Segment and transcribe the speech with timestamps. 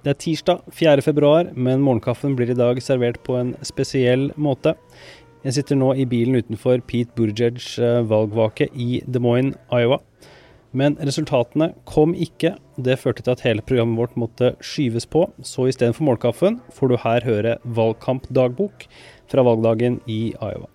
[0.00, 1.02] Det er tirsdag 4.
[1.04, 4.72] februar, men morgenkaffen blir i dag servert på en spesiell måte.
[5.44, 7.74] Jeg sitter nå i bilen utenfor Pete Burjeds
[8.08, 9.98] valgvake i Des Moines, Iowa.
[10.72, 12.54] Men resultatene kom ikke.
[12.80, 15.26] Det førte til at hele programmet vårt måtte skyves på.
[15.44, 18.88] Så istedenfor morgenkaffen får du her høre valgkampdagbok
[19.28, 20.70] fra valgdagen i Iowa.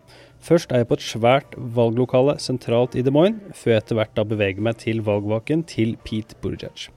[0.45, 4.11] Først er jeg på et svært valglokale sentralt i Des Moines, før jeg etter hvert
[4.13, 6.91] da beveger meg til valgvaken til Pete Buttigieg.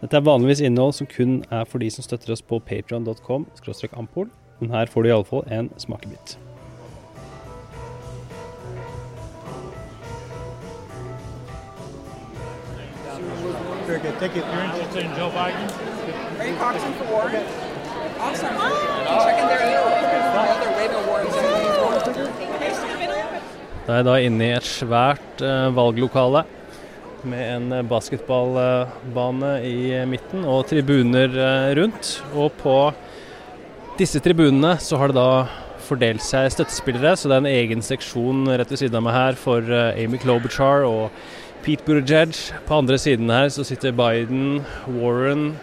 [0.00, 3.44] Dette er vanligvis innhold som kun er for de som støtter oss på patreon.com
[3.92, 4.30] ampol,
[4.60, 6.38] men her får du iallfall en smakebit.
[13.84, 14.16] Very good.
[14.16, 14.40] Thank you.
[14.40, 15.68] You're interested in Joe Biden?
[16.40, 17.44] Are you proxying for Warren?
[18.16, 18.56] Awesome.
[19.28, 19.84] Checking their email.
[20.40, 20.72] Other
[21.04, 22.63] awards.
[23.84, 26.44] Da er jeg da inne i et svært eh, valglokale
[27.28, 31.36] med en eh, basketballbane i eh, midten og tribuner
[31.76, 32.16] rundt.
[32.32, 32.78] Og på
[34.00, 35.44] disse tribunene så har det da
[35.84, 39.36] fordelt seg støttespillere, så det er en egen seksjon rett ved siden av meg her
[39.36, 41.12] for Amy Klobuchar og
[41.64, 42.32] Pete Buttigieg.
[42.64, 45.58] På andre siden her så sitter Biden, Warren,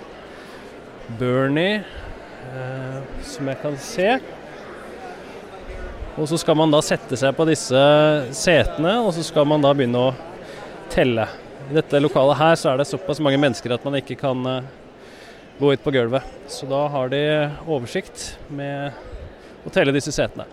[1.19, 1.81] Bernie,
[2.53, 4.07] eh, som jeg kan se.
[6.19, 7.81] Og så skal man da sette seg på disse
[8.35, 10.11] setene, og så skal man da begynne å
[10.91, 11.23] telle.
[11.69, 14.65] I dette lokalet her så er det såpass mange mennesker at man ikke kan eh,
[15.59, 16.25] gå ut på gulvet.
[16.51, 17.21] Så da har de
[17.63, 18.91] oversikt med
[19.63, 20.43] å telle disse setene.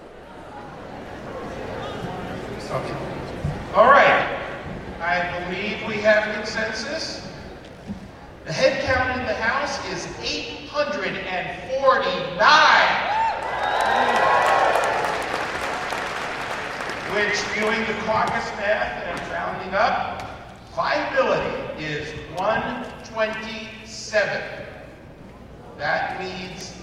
[2.69, 2.97] Okay.
[3.75, 4.29] All right.
[5.03, 7.27] I believe we have consensus.
[8.45, 8.79] The head
[9.19, 11.69] in the House is 849.
[17.15, 20.23] Which, doing the caucus math and rounding up,
[20.75, 24.43] viability is 127.
[25.79, 26.75] That means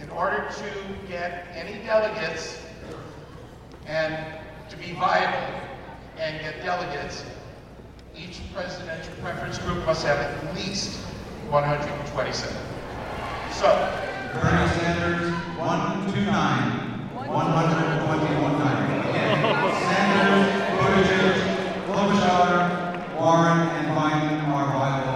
[0.00, 0.70] in order to
[1.08, 2.58] get any delegates
[3.86, 4.16] and
[4.70, 5.60] to be viable
[6.16, 7.24] and get delegates,
[8.16, 11.00] each presidential preference group must have at least
[11.50, 12.56] 127.
[13.52, 13.66] So,
[14.32, 16.81] Bernie Sanders, 129,
[17.26, 19.42] 121 Again,
[19.86, 21.36] Sanders, Buttigieg,
[21.86, 22.50] Klobuchar,
[23.18, 25.12] Warren, and Biden are viable.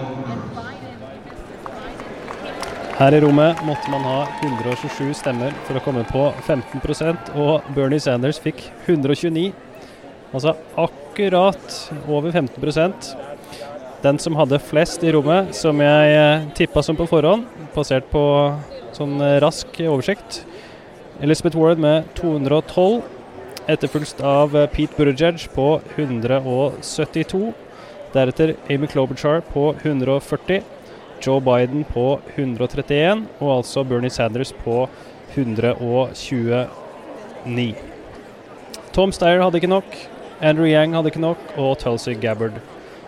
[2.97, 8.01] Her i rommet måtte man ha 127 stemmer for å komme på 15% og Bernie
[8.01, 9.51] Sanders fikk 129.
[10.33, 11.77] Altså akkurat
[12.09, 13.13] over 15%
[14.03, 18.23] Den som hadde flest i rommet, som jeg tippa som på forhånd, basert på
[18.95, 20.45] sånn eh, rask oversikt
[21.21, 23.03] Elizabeth Warren med 212,
[23.67, 27.53] etterfulgt av eh, Pete Buttigieg på 172.
[28.13, 30.63] Deretter Amy Klobuchar på 140.
[31.23, 34.89] Joe Biden på 131, og altså Bernie Sanders på
[35.35, 37.75] 129.
[38.93, 39.97] Tom Steyer hadde ikke nok,
[40.41, 42.53] Andrew Yang hadde ikke nok, og Tulsi Gabbard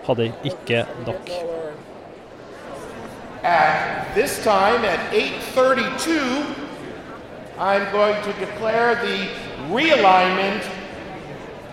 [0.09, 1.31] hadde ikke nok.
[3.49, 6.58] at this time at 8:32,
[7.59, 9.27] I'm going to declare the
[9.67, 10.65] realignment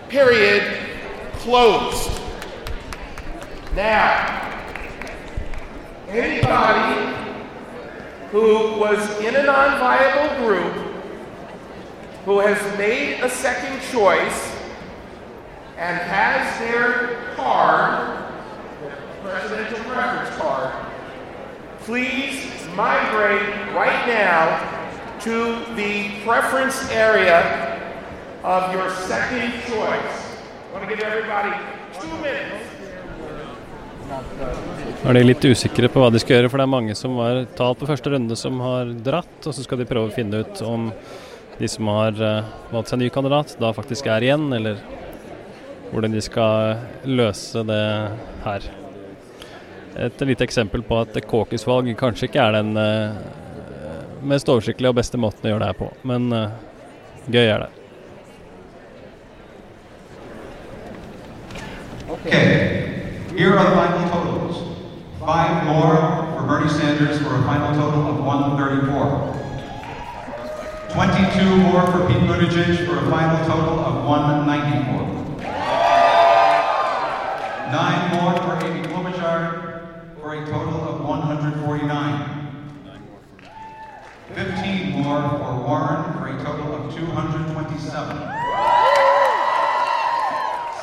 [0.08, 0.80] period
[1.34, 2.10] closed.
[3.76, 4.64] Now,
[6.08, 7.16] anybody
[8.32, 10.74] who was in a non-viable group
[12.24, 14.56] who has made a second choice
[15.78, 18.34] and has their card,
[18.82, 18.90] the
[19.22, 20.74] presidential preference card,
[21.82, 24.75] please migrate right now
[25.26, 25.38] to
[25.74, 25.92] the
[26.24, 27.38] preference area
[28.44, 30.18] of your second choice.
[30.70, 31.50] I want to give everybody
[31.98, 32.62] two minutes.
[35.06, 37.40] Er de litt usikre på hva de skal gjøre, for det er mange som var
[37.58, 40.62] talt på første runde som har dratt, og så skal de prøve å finne ut
[40.62, 40.92] om
[41.58, 44.78] de som har eh, valgt seg ny kandidat, da faktisk er igjen, eller
[45.90, 46.84] hvordan de skal
[47.18, 47.82] løse det
[48.44, 48.70] her.
[50.06, 53.18] Et lite eksempel på at caucus-valg kanskje ikke er den eh,
[54.22, 56.30] mest oversiktlige og beste måten å gjøre det her på, men
[57.26, 57.70] gøy er det.
[62.16, 62.44] Okay,
[63.36, 64.56] here are the final totals.
[65.20, 65.96] Five more
[66.34, 69.36] for Bernie Sanders for a final total of 134.
[70.96, 75.06] 22 more for Pete Buttigieg for a final total of 194.
[77.70, 78.05] Nine
[87.16, 87.90] 227.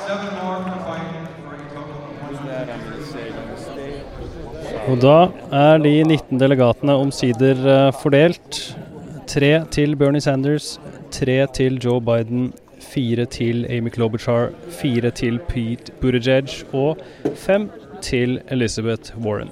[0.06, 2.04] Seven more for Biden for a total
[4.90, 5.18] Og da
[5.54, 8.78] er de 19 delegatene omsider eh, fordelt.
[9.28, 10.80] Tre til Bernie Sanders,
[11.12, 16.98] tre til Joe Biden, fire til Amy Klobuchar, fire til Pete Buttigieg og
[17.36, 17.70] fem
[18.02, 19.52] til Elizabeth Warren.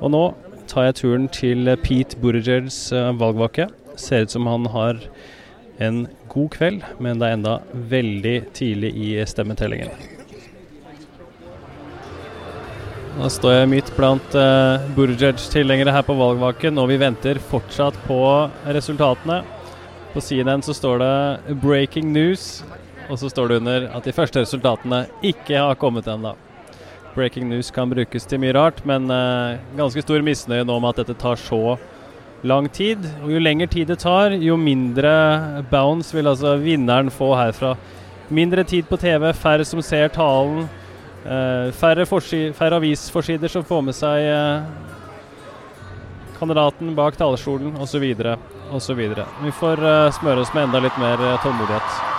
[0.00, 0.34] Og nå
[0.68, 3.66] tar jeg turen til Pete Buttigiegs eh, valgvake.
[3.96, 5.00] Ser ut som han har
[5.78, 9.90] en god kveld, men det er enda veldig tidlig i stemmetellingen.
[13.14, 18.18] Nå står jeg midt blant uh, Burjaj-tilhengere her på valgvaken, og vi venter fortsatt på
[18.74, 19.42] resultatene.
[20.10, 22.64] På CNN så står det 'breaking news',
[23.08, 26.34] og så står det under at de første resultatene ikke har kommet ennå.
[27.14, 31.04] Breaking news kan brukes til mye rart, men uh, ganske stor misnøye nå med at
[31.04, 31.93] dette tar så lang
[32.72, 32.98] tid.
[33.22, 37.76] Og jo lengre tid det tar, jo mindre bounce vil altså vinneren få herfra.
[38.28, 40.68] Mindre tid på TV, færre som ser talen.
[41.24, 42.04] Uh, færre,
[42.52, 44.62] færre, avisforsider som får med seg uh,
[46.38, 48.04] kandidaten bak talerstolen osv.
[48.70, 49.00] osv.
[49.44, 52.13] Vi får uh, smøre oss med enda litt mer tålmodighet.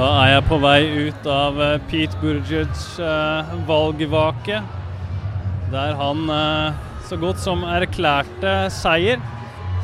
[0.00, 4.62] På vei ut av eh, Pete Buttigiegs eh, valgvake,
[5.70, 9.20] der han eh, så godt som erklærte seier.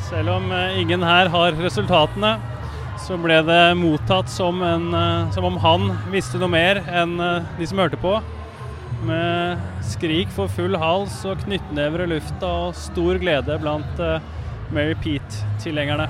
[0.09, 2.39] Selv om eh, ingen her har resultatene,
[2.97, 4.89] så ble det mottatt som, en,
[5.31, 7.13] som om han visste noe mer enn
[7.59, 8.15] de som hørte på.
[9.05, 14.01] Med skrik for full hals og knyttnever i lufta og stor glede blant
[14.73, 16.09] Mary Pete-tilhengerne.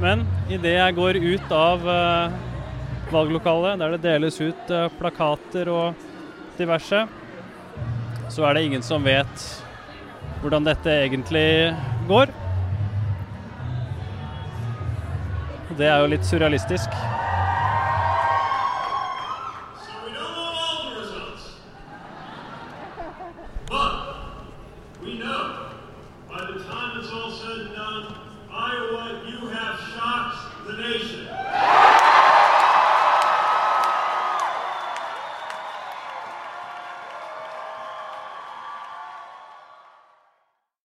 [0.00, 1.86] Men idet jeg går ut av
[3.12, 6.06] valglokalet, der det deles ut eh, plakater og
[6.58, 7.04] diverse.
[8.30, 9.48] Så er det ingen som vet
[10.42, 11.74] hvordan dette egentlig
[12.08, 12.32] går.
[15.78, 16.90] Det er jo litt surrealistisk.
[27.34, 28.14] Said and done,
[28.50, 31.83] Iowa, you have shocked the nation.